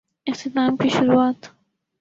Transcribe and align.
اختتام 0.27 0.77
کی 0.77 0.89
شروعات؟ 0.89 1.41